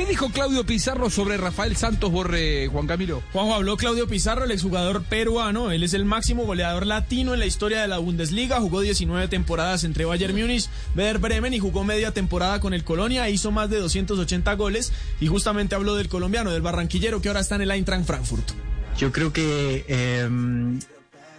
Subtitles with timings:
[0.00, 3.22] ¿Qué dijo Claudio Pizarro sobre Rafael Santos Borre, Juan Camilo?
[3.34, 5.72] Juanjo habló Claudio Pizarro, el exjugador peruano.
[5.72, 8.62] Él es el máximo goleador latino en la historia de la Bundesliga.
[8.62, 13.28] Jugó 19 temporadas entre Bayern Múnich, Werder Bremen y jugó media temporada con el Colonia.
[13.28, 14.90] Hizo más de 280 goles
[15.20, 18.52] y justamente habló del colombiano, del barranquillero que ahora está en el Eintracht Frankfurt.
[18.96, 20.28] Yo creo que eh,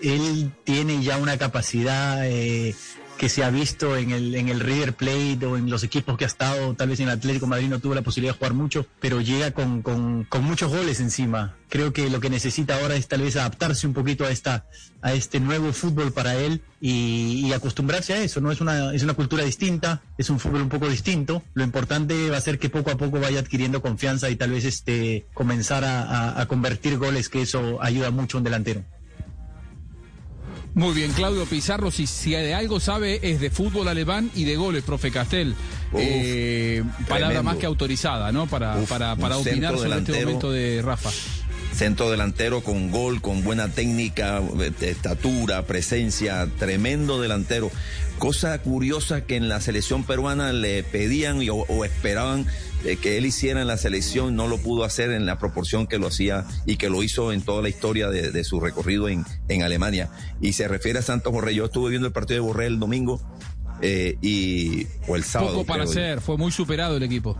[0.04, 2.76] él tiene ya una capacidad eh,
[3.22, 6.24] que se ha visto en el, en el River Plate o en los equipos que
[6.24, 8.88] ha estado, tal vez en el Atlético Madrid no tuvo la posibilidad de jugar mucho,
[9.00, 11.56] pero llega con, con, muchos goles encima.
[11.70, 14.66] Creo que lo que necesita ahora es tal vez adaptarse un poquito a esta,
[15.04, 18.52] a este nuevo fútbol para él y, y acostumbrarse a eso, ¿no?
[18.52, 21.44] Es una, es una cultura distinta, es un fútbol un poco distinto.
[21.54, 24.66] Lo importante va a ser que poco a poco vaya adquiriendo confianza y tal vez
[24.66, 28.84] este comenzar a, a, a convertir goles, que eso ayuda mucho a un delantero.
[30.74, 34.56] Muy bien, Claudio Pizarro, si, si, de algo sabe es de fútbol alemán y de
[34.56, 35.54] goles, profe Castel.
[35.92, 38.48] Uf, eh, palabra más que autorizada, ¿no?
[38.48, 41.10] Para, Uf, para, para opinar sobre este momento de Rafa.
[41.74, 44.42] Centro delantero con gol, con buena técnica,
[44.82, 47.72] estatura, presencia, tremendo delantero.
[48.20, 52.46] Cosa curiosa que en la selección peruana le pedían o, o esperaban
[53.02, 56.08] que él hiciera en la selección, no lo pudo hacer en la proporción que lo
[56.08, 59.64] hacía y que lo hizo en toda la historia de, de su recorrido en, en,
[59.64, 60.10] Alemania.
[60.42, 61.54] Y se refiere a Santos Borré.
[61.54, 63.22] Yo estuve viendo el partido de Borré el domingo
[63.82, 65.54] eh, y, o el sábado.
[65.54, 67.38] Poco para hacer, fue muy superado el equipo.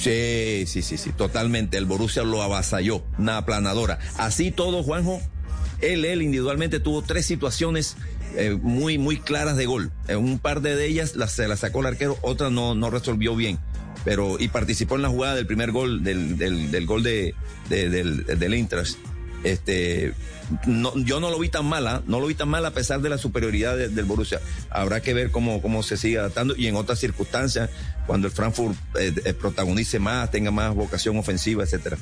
[0.00, 1.76] Sí, sí, sí, sí, totalmente.
[1.76, 3.98] El Borussia lo avasalló, una aplanadora.
[4.16, 5.20] Así todo, Juanjo,
[5.82, 7.96] él, él individualmente tuvo tres situaciones
[8.36, 9.92] eh, muy, muy claras de gol.
[10.08, 13.36] En un par de ellas las, se las sacó el arquero, otra no, no resolvió
[13.36, 13.58] bien
[14.02, 17.34] pero y participó en la jugada del primer gol del, del, del gol de,
[17.68, 18.96] de, del, del Intras.
[19.44, 20.12] Este,
[20.66, 23.08] no, yo no lo vi tan mala, no lo vi tan mal a pesar de
[23.08, 24.40] la superioridad de, del Borussia.
[24.70, 27.70] Habrá que ver cómo, cómo se sigue adaptando y en otras circunstancias,
[28.06, 31.96] cuando el Frankfurt eh, eh, protagonice más, tenga más vocación ofensiva, etcétera.